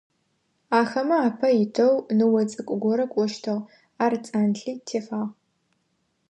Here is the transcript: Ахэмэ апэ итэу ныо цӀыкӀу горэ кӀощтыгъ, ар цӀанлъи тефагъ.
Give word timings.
Ахэмэ 0.79 1.17
апэ 1.27 1.47
итэу 1.63 1.93
ныо 2.17 2.41
цӀыкӀу 2.49 2.77
горэ 2.81 3.05
кӀощтыгъ, 3.13 3.61
ар 4.03 4.13
цӀанлъи 4.25 4.71
тефагъ. 4.85 5.29